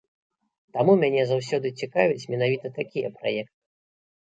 Таму 0.77 0.95
мяне 1.03 1.21
заўсёды 1.33 1.67
цікавяць 1.85 2.27
менавіта 2.35 2.67
такія 2.83 3.17
праекты. 3.23 3.61